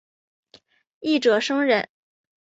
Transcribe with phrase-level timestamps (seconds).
[1.01, 1.87] 一者生忍。